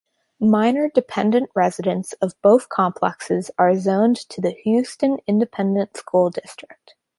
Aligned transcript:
Minor 0.39 0.89
dependent 0.89 1.51
residents 1.53 2.13
of 2.13 2.33
both 2.41 2.69
complexes 2.69 3.51
are 3.59 3.75
zoned 3.77 4.15
to 4.29 4.41
the 4.41 4.49
Houston 4.49 5.19
Independent 5.27 5.95
School 5.95 6.31
District. 6.31 6.95